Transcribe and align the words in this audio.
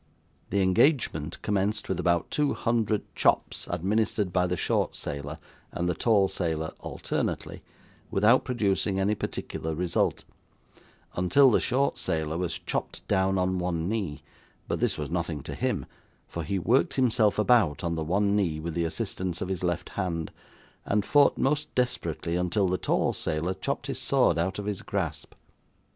The 0.49 0.63
engagement 0.63 1.39
commenced 1.43 1.87
with 1.87 1.99
about 1.99 2.31
two 2.31 2.55
hundred 2.55 3.03
chops 3.15 3.67
administered 3.69 4.33
by 4.33 4.47
the 4.47 4.57
short 4.57 4.95
sailor 4.95 5.37
and 5.71 5.87
the 5.87 5.93
tall 5.93 6.27
sailor 6.27 6.71
alternately, 6.79 7.61
without 8.09 8.43
producing 8.43 8.99
any 8.99 9.13
particular 9.13 9.75
result, 9.75 10.23
until 11.13 11.51
the 11.51 11.59
short 11.59 11.99
sailor 11.99 12.35
was 12.39 12.57
chopped 12.57 13.07
down 13.07 13.37
on 13.37 13.59
one 13.59 13.87
knee; 13.87 14.23
but 14.67 14.79
this 14.79 14.97
was 14.97 15.11
nothing 15.11 15.43
to 15.43 15.53
him, 15.53 15.85
for 16.27 16.41
he 16.41 16.57
worked 16.57 16.95
himself 16.95 17.37
about 17.37 17.83
on 17.83 17.93
the 17.93 18.03
one 18.03 18.35
knee 18.35 18.59
with 18.59 18.73
the 18.73 18.85
assistance 18.85 19.39
of 19.39 19.49
his 19.49 19.63
left 19.63 19.89
hand, 19.89 20.31
and 20.83 21.05
fought 21.05 21.37
most 21.37 21.75
desperately 21.75 22.35
until 22.35 22.67
the 22.67 22.79
tall 22.79 23.13
sailor 23.13 23.53
chopped 23.53 23.85
his 23.85 23.99
sword 23.99 24.39
out 24.39 24.57
of 24.57 24.65
his 24.65 24.81
grasp. 24.81 25.35